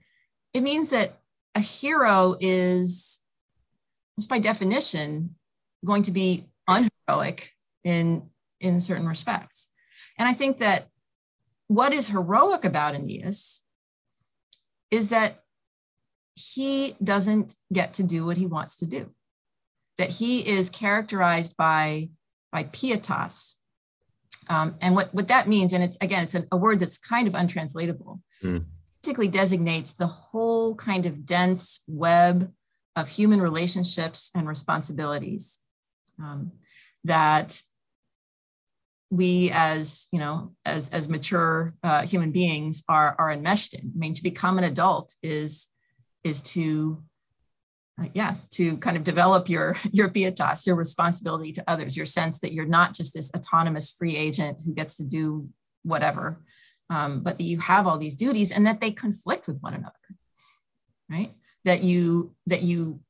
[0.54, 1.20] it means that
[1.56, 3.20] a hero is,
[4.18, 5.36] just by definition,
[5.86, 7.52] going to be unheroic
[7.84, 9.72] in, in certain respects.
[10.18, 10.88] And I think that
[11.68, 13.64] what is heroic about Aeneas
[14.90, 15.44] is that
[16.36, 19.12] he doesn't get to do what he wants to do
[19.98, 22.10] that he is characterized by,
[22.52, 23.56] by pietas.
[24.50, 27.28] Um, and what, what that means, and it's again, it's a, a word that's kind
[27.28, 28.64] of untranslatable, mm.
[29.02, 32.52] basically designates the whole kind of dense web
[32.96, 35.60] of human relationships and responsibilities
[36.20, 36.52] um,
[37.04, 37.62] that
[39.10, 43.98] we as you know as as mature uh, human beings are are enmeshed in i
[43.98, 45.70] mean to become an adult is
[46.24, 47.02] is to
[48.02, 52.40] uh, yeah to kind of develop your your pietas your responsibility to others your sense
[52.40, 55.48] that you're not just this autonomous free agent who gets to do
[55.84, 56.42] whatever
[56.90, 59.94] um, but that you have all these duties and that they conflict with one another
[61.10, 61.34] right?
[61.66, 63.02] That you that you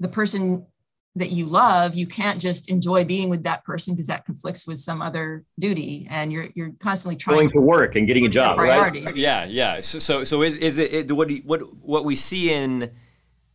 [0.00, 0.66] the person
[1.14, 4.78] that you love you can't just enjoy being with that person because that conflicts with
[4.78, 8.56] some other duty and you're you're constantly trying going to work and getting a job
[8.56, 9.14] right?
[9.14, 9.74] yeah yeah.
[9.74, 12.90] So so, so is, is it, what what what we see in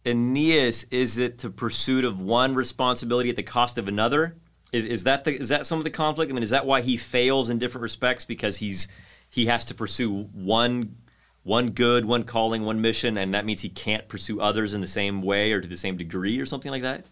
[0.08, 4.38] Aeneas, is it the pursuit of one responsibility at the cost of another?
[4.72, 6.32] Is, is that the, is that some of the conflict?
[6.32, 8.88] I mean, is that why he fails in different respects because he's
[9.30, 10.96] he has to pursue one
[11.44, 14.88] one good, one calling, one mission, and that means he can't pursue others in the
[14.88, 17.06] same way or to the same degree or something like that?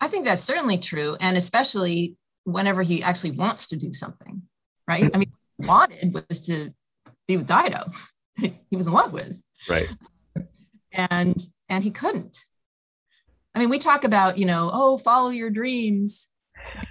[0.00, 4.42] I think that's certainly true, and especially whenever he actually wants to do something,
[4.88, 5.08] right?
[5.14, 6.74] I mean, wanted was to
[7.28, 7.84] be with Dido,
[8.36, 9.88] he was in love with, right?
[10.90, 11.40] And
[11.74, 12.44] and he couldn't.
[13.54, 16.30] I mean, we talk about, you know, oh, follow your dreams.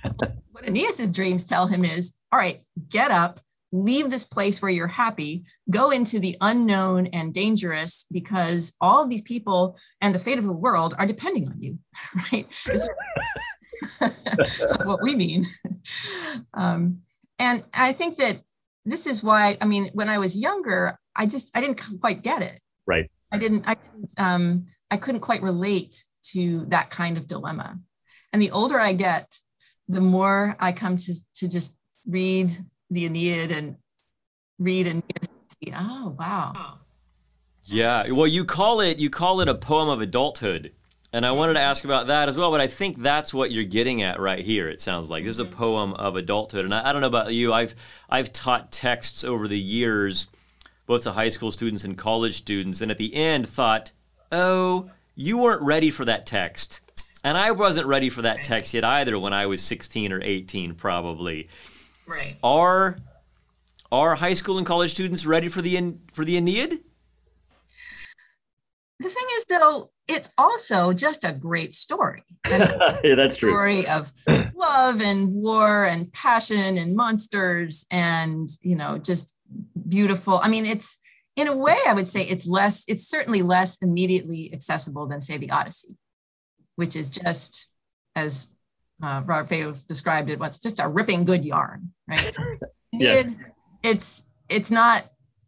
[0.51, 3.39] what Aeneas's dreams tell him is, all right, get up,
[3.71, 9.09] leave this place where you're happy, go into the unknown and dangerous because all of
[9.09, 11.79] these people and the fate of the world are depending on you,
[12.31, 12.47] right?
[14.85, 15.45] what we mean.
[16.53, 16.99] Um,
[17.39, 18.41] and I think that
[18.85, 22.41] this is why, I mean, when I was younger, I just, I didn't quite get
[22.41, 22.59] it.
[22.85, 23.09] Right.
[23.33, 27.79] I didn't, I didn't, um, I couldn't quite relate to that kind of dilemma.
[28.31, 29.37] And the older I get,
[29.87, 32.51] the more I come to, to just read
[32.89, 33.75] the Aeneid and
[34.59, 35.03] read and
[35.49, 36.77] see, oh, wow.
[37.63, 38.03] Yeah.
[38.11, 40.71] Well, you call it, you call it a poem of adulthood.
[41.11, 43.63] And I wanted to ask about that as well, but I think that's what you're
[43.63, 44.67] getting at right here.
[44.67, 45.55] It sounds like this is a mm-hmm.
[45.55, 47.53] poem of adulthood, and I, I don't know about you.
[47.53, 47.75] I've
[48.09, 50.27] I've taught texts over the years
[50.85, 53.91] both to high school students and college students, and at the end thought,
[54.31, 56.81] oh, you weren't ready for that text.
[57.23, 60.75] And I wasn't ready for that text yet either when I was 16 or 18,
[60.75, 61.47] probably.
[62.05, 62.35] Right.
[62.43, 62.97] Are
[63.91, 66.81] are high school and college students ready for the for the Aeneid?
[68.99, 72.23] The thing is, though, it's also just a great story.
[72.49, 73.49] yeah, that's true.
[73.49, 74.11] Story of
[74.55, 79.37] love and war and passion and monsters and you know just
[79.87, 80.39] beautiful.
[80.41, 80.97] I mean, it's
[81.35, 82.83] in a way I would say it's less.
[82.87, 85.97] It's certainly less immediately accessible than say the Odyssey,
[86.75, 87.67] which is just
[88.15, 88.47] as
[89.01, 92.35] uh, Robert Fagles described it once, just a ripping good yarn, right?
[92.91, 93.13] yeah.
[93.13, 93.27] It,
[93.81, 95.05] it's it's not.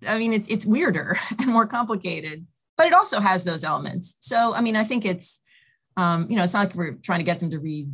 [0.07, 2.45] I mean, it's it's weirder and more complicated
[2.77, 4.17] but it also has those elements.
[4.19, 5.41] So, I mean, I think it's,
[5.97, 7.91] um, you know, it's not like we're trying to get them to read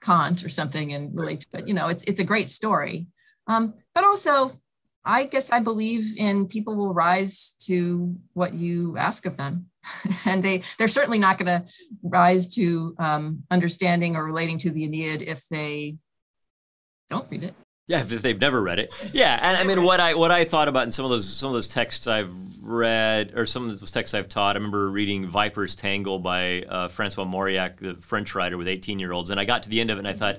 [0.00, 1.68] Kant or something and relate to it.
[1.68, 3.06] You know, it's it's a great story.
[3.46, 4.50] Um, but also,
[5.08, 9.70] I guess I believe in people will rise to what you ask of them,
[10.26, 11.64] and they they're certainly not going to
[12.02, 15.96] rise to um, understanding or relating to the Aeneid if they
[17.08, 17.54] don't read it.
[17.86, 18.90] Yeah, if they've never read it.
[19.14, 21.48] Yeah, and I mean what I what I thought about in some of those some
[21.48, 24.56] of those texts I've read or some of those texts I've taught.
[24.56, 29.12] I remember reading Viper's Tangle by uh, Francois Mauriac, the French writer with 18 year
[29.12, 30.36] olds, and I got to the end of it and I thought,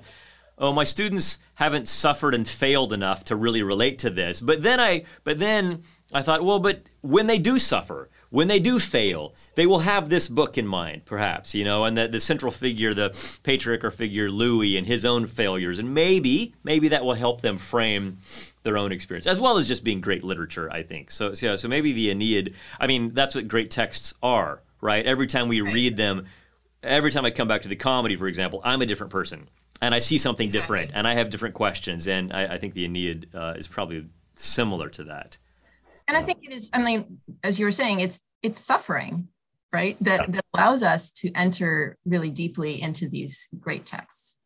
[0.60, 4.42] oh, my students haven't suffered and failed enough to really relate to this.
[4.42, 8.60] But then I but then I thought, well, but when they do suffer, when they
[8.60, 12.20] do fail, they will have this book in mind, perhaps, you know, and the, the
[12.20, 15.80] central figure, the patriarch or figure, Louis, and his own failures.
[15.80, 18.20] And maybe, maybe that will help them frame
[18.64, 21.12] their own experience, as well as just being great literature, I think.
[21.12, 25.06] So, so, yeah, so maybe the Aeneid, I mean, that's what great texts are, right?
[25.06, 26.26] Every time we read them,
[26.84, 29.48] every time I come back to the comedy, for example, I'm a different person.
[29.82, 30.78] And I see something exactly.
[30.78, 32.08] different, and I have different questions.
[32.08, 35.38] And I, I think the Aeneid uh, is probably similar to that
[36.10, 36.70] and I think it is.
[36.74, 39.28] I mean, as you were saying, it's it's suffering,
[39.72, 39.96] right?
[40.02, 40.26] That yeah.
[40.30, 44.38] that allows us to enter really deeply into these great texts.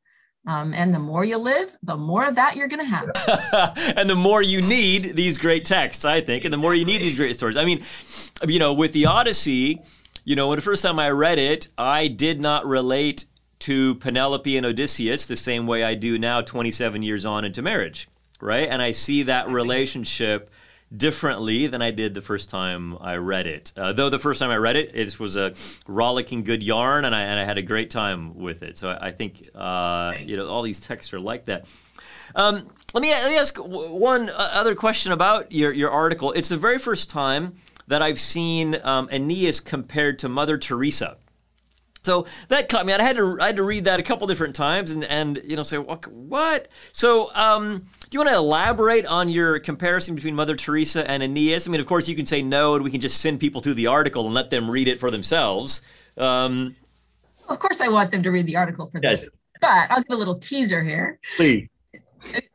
[0.46, 3.10] Um, and the more you live, the more of that you're going to have.
[3.96, 7.02] and the more you need these great texts, I think, and the more you need
[7.02, 7.56] these great stories.
[7.56, 7.82] I mean,
[8.46, 9.82] you know, with the Odyssey,
[10.26, 13.24] you know, when the first time I read it, I did not relate
[13.64, 18.10] to Penelope and Odysseus the same way I do now, 27 years on into marriage,
[18.42, 18.68] right?
[18.68, 20.50] And I see that relationship
[20.96, 23.72] differently than I did the first time I read it.
[23.78, 25.54] Uh, though the first time I read it, it was a
[25.88, 28.78] rollicking good yarn, and I, and I had a great time with it.
[28.78, 31.66] So I, I think uh, you know all these texts are like that.
[32.36, 36.34] Um, let me let me ask one other question about your your article.
[36.34, 37.56] It's the very first time
[37.88, 41.16] that I've seen um, Aeneas compared to Mother Teresa.
[42.04, 42.92] So that caught me.
[42.92, 43.00] Out.
[43.00, 45.56] I had to I had to read that a couple different times and and you
[45.56, 50.56] know say what So um, do you want to elaborate on your comparison between Mother
[50.56, 51.68] Teresa and Aeneas?
[51.68, 53.74] I mean, of course, you can say no, and we can just send people to
[53.74, 55.82] the article and let them read it for themselves.
[56.18, 56.76] Um,
[57.48, 59.22] of course, I want them to read the article for yes.
[59.22, 59.30] this,
[59.62, 61.20] but I'll give a little teaser here.
[61.38, 61.70] Please.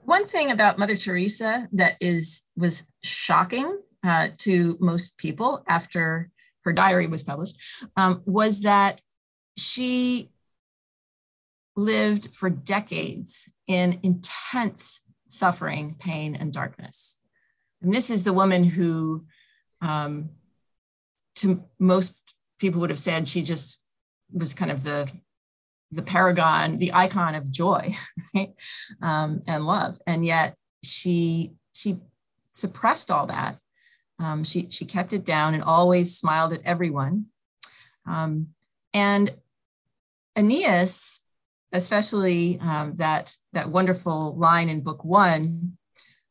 [0.04, 6.30] One thing about Mother Teresa that is was shocking uh, to most people after
[6.62, 7.56] her diary was published
[7.96, 9.02] um, was that
[9.58, 10.30] she
[11.76, 17.18] lived for decades in intense suffering, pain, and darkness.
[17.82, 19.26] And this is the woman who,
[19.80, 20.30] um,
[21.36, 23.80] to most people, would have said she just
[24.32, 25.10] was kind of the
[25.90, 27.94] the paragon, the icon of joy
[28.34, 28.52] right?
[29.00, 29.98] um, and love.
[30.06, 31.98] And yet she she
[32.52, 33.58] suppressed all that.
[34.18, 37.26] Um, she she kept it down and always smiled at everyone.
[38.06, 38.48] Um,
[38.92, 39.34] and
[40.38, 41.20] Aeneas,
[41.72, 45.76] especially um, that, that wonderful line in book one,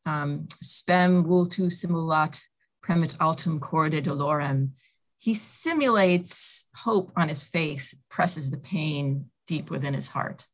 [0.06, 2.40] um, spem vultu simulat
[2.82, 4.70] premit altum corde dolorem.
[5.18, 10.46] He simulates hope on his face, presses the pain deep within his heart.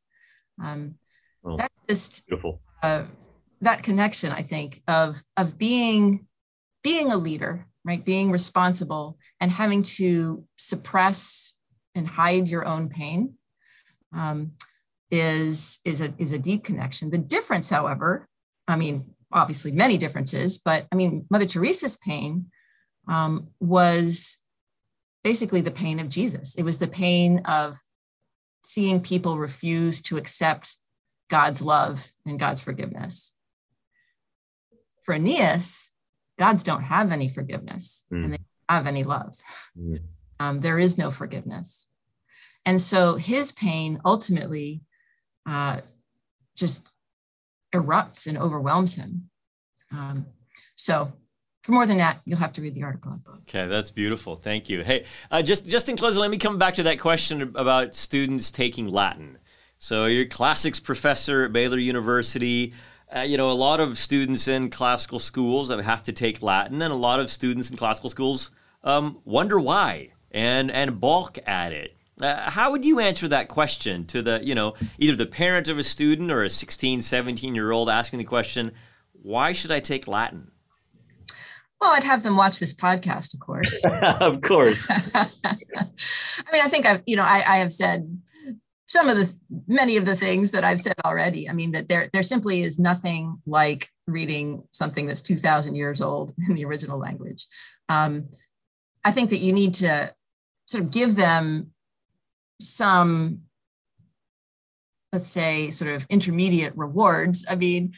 [0.62, 0.96] Um,
[1.44, 2.60] oh, that's just beautiful.
[2.82, 3.04] Uh,
[3.60, 6.26] that connection, I think, of of being
[6.82, 8.04] being a leader, right?
[8.04, 11.54] Being responsible and having to suppress
[11.94, 13.34] and hide your own pain
[14.14, 14.52] um,
[15.10, 17.10] is is a is a deep connection.
[17.10, 18.26] The difference, however,
[18.66, 22.46] I mean, obviously many differences, but I mean, Mother Teresa's pain
[23.08, 24.38] um, was
[25.22, 26.54] basically the pain of Jesus.
[26.54, 27.76] It was the pain of
[28.62, 30.76] seeing people refuse to accept
[31.30, 33.34] God's love and God's forgiveness.
[35.02, 35.90] For Aeneas,
[36.38, 38.24] gods don't have any forgiveness mm.
[38.24, 39.36] and they don't have any love.
[39.78, 40.00] Mm.
[40.40, 41.88] Um, there is no forgiveness.
[42.66, 44.82] And so his pain ultimately
[45.46, 45.80] uh,
[46.56, 46.90] just
[47.74, 49.30] erupts and overwhelms him.
[49.92, 50.26] Um,
[50.76, 51.12] so
[51.62, 53.18] for more than that, you'll have to read the article.
[53.48, 54.36] Okay, that's beautiful.
[54.36, 54.82] Thank you.
[54.82, 58.50] Hey, uh, just just in closing, let me come back to that question about students
[58.50, 59.38] taking Latin.
[59.78, 62.74] So you're a classics professor at Baylor University.
[63.14, 66.92] Uh, you know, a lot of students in classical schools have to take Latin, and
[66.92, 68.50] a lot of students in classical schools
[68.82, 71.96] um, wonder why and and balk at it.
[72.20, 75.78] Uh, how would you answer that question to the, you know, either the parent of
[75.78, 78.72] a student or a 16, 17 year old asking the question,
[79.12, 80.50] why should I take Latin?
[81.80, 83.84] Well, I'd have them watch this podcast, of course.
[84.02, 84.86] of course.
[85.14, 85.26] I
[86.52, 88.08] mean, I think I've, you know, I, I have said
[88.86, 89.34] some of the
[89.66, 91.48] many of the things that I've said already.
[91.48, 96.32] I mean, that there there simply is nothing like reading something that's 2,000 years old
[96.48, 97.46] in the original language.
[97.88, 98.30] Um,
[99.04, 100.14] I think that you need to
[100.66, 101.73] sort of give them
[102.60, 103.42] some
[105.12, 107.46] let's say sort of intermediate rewards.
[107.48, 107.92] I mean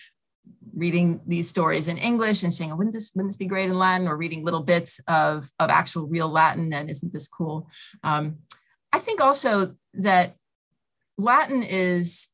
[0.75, 3.79] reading these stories in english and saying oh, wouldn't this wouldn't this be great in
[3.79, 4.07] latin?
[4.07, 7.69] or reading little bits of of actual real latin and isn't this cool?
[8.03, 8.39] Um,
[8.93, 10.35] i think also that
[11.17, 12.29] latin is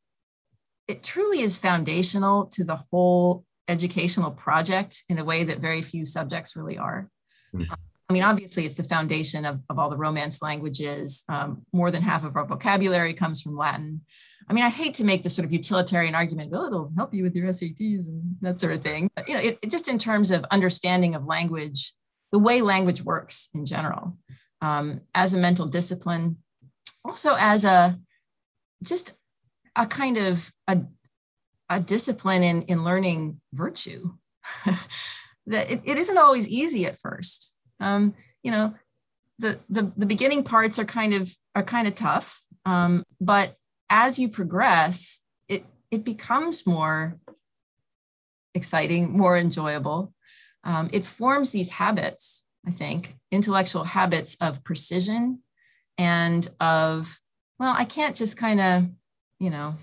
[0.89, 6.05] it truly is foundational to the whole educational project in a way that very few
[6.05, 7.09] subjects really are.
[7.55, 7.73] Mm-hmm.
[8.13, 11.25] I mean, obviously, it's the foundation of, of all the Romance languages.
[11.31, 14.03] Um, more than half of our vocabulary comes from Latin.
[14.51, 17.23] I mean, I hate to make this sort of utilitarian argument, well, it'll help you
[17.23, 19.11] with your SATs and that sort of thing.
[19.17, 21.95] But, you know, it, it just in terms of understanding of language,
[22.33, 24.19] the way language works in general,
[24.61, 26.37] um, as a mental discipline,
[27.03, 27.99] also as a
[28.83, 29.13] just
[29.75, 30.83] a kind of a,
[31.71, 34.13] a discipline in, in learning virtue.
[35.47, 37.52] that it, it isn't always easy at first
[37.83, 38.75] um, you know,
[39.39, 43.57] the, the, the beginning parts are kind of are kind of tough, um, but
[43.91, 47.19] as you progress, it it becomes more
[48.55, 50.15] exciting, more enjoyable.
[50.65, 55.43] Um, it forms these habits, I think, intellectual habits of precision
[55.99, 57.19] and of
[57.59, 58.89] well, I can't just kind of,
[59.39, 59.75] you know,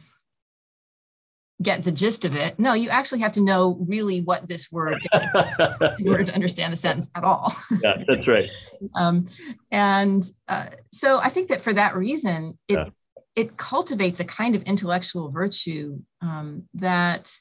[1.61, 2.57] get the gist of it.
[2.57, 6.71] No, you actually have to know really what this word is in order to understand
[6.71, 7.53] the sentence at all.
[7.83, 8.49] yeah, that's right.
[8.95, 9.25] um,
[9.71, 12.89] and uh, so I think that for that reason, it yeah.
[13.35, 17.33] it cultivates a kind of intellectual virtue um, that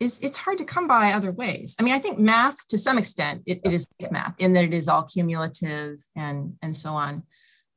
[0.00, 1.76] is it's hard to come by other ways.
[1.78, 4.64] I mean, I think math to some extent it, it is like math in that
[4.64, 7.24] it is all cumulative and and so on.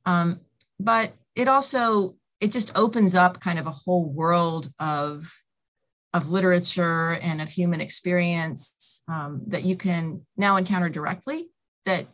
[0.06, 0.40] Um,
[0.80, 5.34] but it also it just opens up kind of a whole world of
[6.14, 11.50] of literature and of human experience um, that you can now encounter directly
[11.86, 12.06] that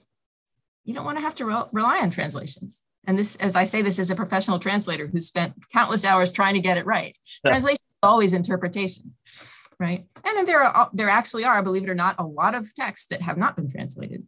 [0.83, 2.83] you don't want to have to re- rely on translations.
[3.05, 6.53] And this as i say this as a professional translator who spent countless hours trying
[6.55, 7.17] to get it right.
[7.45, 9.13] Translation is always interpretation
[9.79, 10.05] right?
[10.23, 13.07] And then there are there actually are believe it or not a lot of texts
[13.07, 14.23] that have not been translated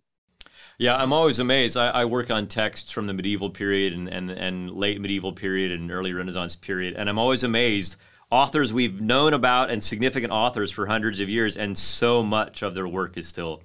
[0.78, 1.78] yeah, I'm always amazed.
[1.78, 5.72] I, I, work on texts from the medieval period and, and, and late medieval period
[5.72, 7.96] and early Renaissance period, and I'm always amazed.
[8.32, 12.74] Authors we've known about and significant authors for hundreds of years, and so much of
[12.74, 13.62] their work is still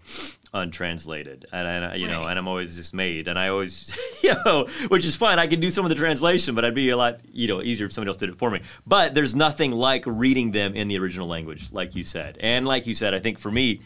[0.53, 1.47] untranslated.
[1.53, 3.27] And, and you know, and I'm always dismayed.
[3.27, 5.39] And I always, you know, which is fine.
[5.39, 7.87] I can do some of the translation, but I'd be a lot, you know, easier
[7.87, 8.61] if somebody else did it for me.
[8.87, 12.37] But there's nothing like reading them in the original language, like you said.
[12.41, 13.81] And like you said, I think for me,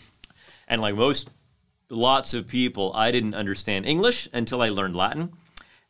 [0.66, 1.30] and like most
[1.90, 5.32] lots of people, I didn't understand English until I learned Latin.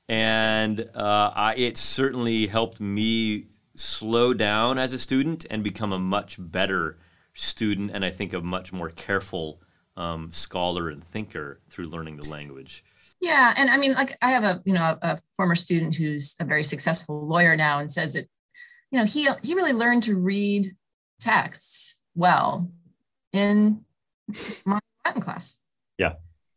[0.09, 5.99] And uh, I, it certainly helped me slow down as a student and become a
[5.99, 6.99] much better
[7.35, 9.61] student, and I think a much more careful
[9.97, 12.85] um, scholar and thinker through learning the language.
[13.21, 16.45] Yeah, and I mean, like I have a you know a, former student who's a
[16.45, 18.27] very successful lawyer now, and says that
[18.91, 20.77] you know he he really learned to read
[21.21, 22.71] texts well
[23.33, 23.85] in
[24.65, 25.57] my Latin class.
[25.99, 26.15] Yeah.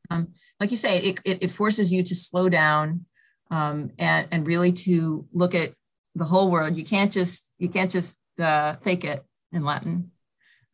[0.10, 0.30] Um,
[0.60, 3.06] like you say, it, it, it, forces you to slow down
[3.52, 5.74] um, and, and really to look at
[6.16, 6.78] the whole world.
[6.78, 10.12] You can't just you can't just uh, fake it in Latin.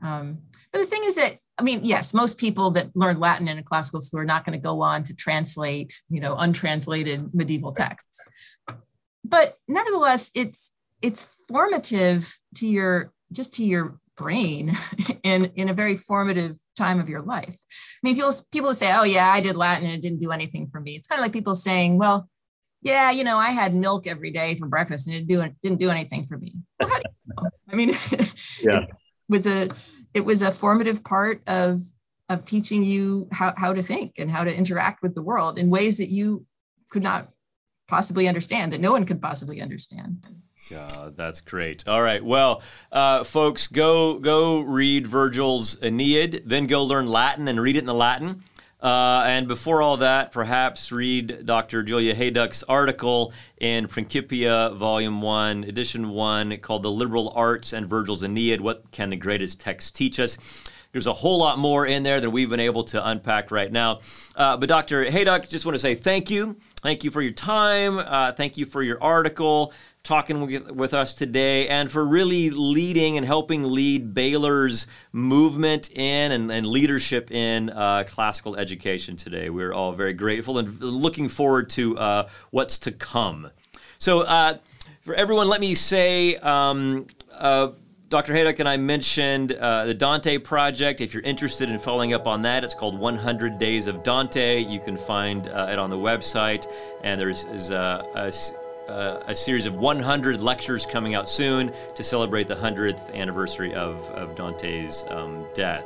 [0.01, 0.39] Um,
[0.71, 3.63] but the thing is that I mean, yes, most people that learn Latin in a
[3.63, 8.27] classical school are not going to go on to translate, you know, untranslated medieval texts.
[9.23, 14.75] But nevertheless, it's it's formative to your just to your brain
[15.23, 17.57] in in a very formative time of your life.
[17.57, 20.67] I mean, people people say, "Oh yeah, I did Latin and it didn't do anything
[20.67, 22.29] for me." It's kind of like people saying, "Well,
[22.81, 25.89] yeah, you know, I had milk every day for breakfast and it didn't didn't do
[25.89, 27.49] anything for me." Well, how do you know?
[27.71, 27.89] I mean,
[28.61, 28.81] yeah.
[28.81, 28.89] it
[29.29, 29.69] was a
[30.13, 31.81] it was a formative part of
[32.29, 35.69] of teaching you how how to think and how to interact with the world in
[35.69, 36.45] ways that you
[36.89, 37.29] could not
[37.87, 40.25] possibly understand that no one could possibly understand.
[40.69, 41.87] God, that's great.
[41.87, 47.59] All right, well, uh, folks, go go read Virgil's Aeneid, then go learn Latin and
[47.59, 48.43] read it in the Latin.
[48.83, 51.83] Uh, and before all that, perhaps read Dr.
[51.83, 58.23] Julia Hejduk's article in Principia, Volume 1, Edition 1, called The Liberal Arts and Virgil's
[58.23, 60.37] Aeneid What Can the Greatest Text Teach Us?
[60.91, 64.01] There's a whole lot more in there than we've been able to unpack right now.
[64.35, 65.03] Uh, but Dr.
[65.05, 66.57] Hejduk, just want to say thank you.
[66.81, 67.97] Thank you for your time.
[67.97, 69.73] Uh, thank you for your article
[70.03, 76.51] talking with, us today and for really leading and helping lead Baylor's movement in and,
[76.51, 79.49] and leadership in uh, classical education today.
[79.49, 83.49] We're all very grateful and looking forward to uh, what's to come.
[83.97, 84.57] So, uh,
[85.03, 87.69] for everyone, let me say, um, uh,
[88.09, 88.33] Dr.
[88.33, 90.99] Hejduk and I mentioned uh, the Dante Project.
[90.99, 94.59] If you're interested in following up on that, it's called 100 Days of Dante.
[94.59, 96.69] You can find uh, it on the website,
[97.05, 98.33] and there's, a, a
[98.87, 104.09] uh, a series of 100 lectures coming out soon to celebrate the 100th anniversary of,
[104.11, 105.85] of Dante's um, death.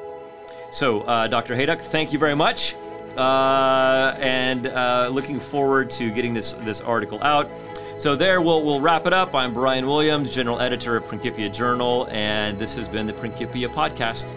[0.72, 1.56] So, uh, Dr.
[1.56, 2.76] Hejduk, thank you very much.
[3.16, 7.50] Uh, and uh, looking forward to getting this, this article out.
[7.98, 9.34] So, there we'll, we'll wrap it up.
[9.34, 14.32] I'm Brian Williams, General Editor of Principia Journal, and this has been the Principia Podcast.